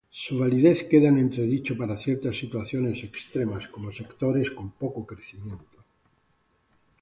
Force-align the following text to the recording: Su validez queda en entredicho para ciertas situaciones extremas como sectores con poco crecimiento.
Su 0.09 0.39
validez 0.39 0.81
queda 0.85 1.09
en 1.09 1.19
entredicho 1.19 1.77
para 1.77 1.95
ciertas 1.95 2.35
situaciones 2.35 3.03
extremas 3.03 3.67
como 3.67 3.91
sectores 3.91 4.49
con 4.49 4.71
poco 4.71 5.05
crecimiento. 5.05 5.83